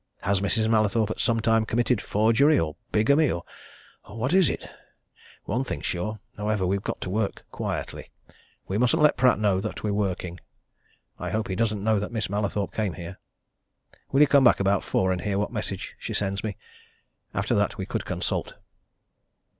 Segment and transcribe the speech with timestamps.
[0.21, 0.67] Has Mrs.
[0.67, 3.43] Mallathorpe at some time committed forgery or bigamy or
[4.07, 4.67] what is it?
[5.43, 8.09] One thing's sure, however we've got to work quietly.
[8.67, 10.39] We mustn't let Pratt know that we're working.
[11.19, 13.19] I hope he doesn't know that Miss Mallathorpe came here.
[14.11, 16.57] Will you come back about four and hear what message she sends me?
[17.35, 18.55] After that, we could consult."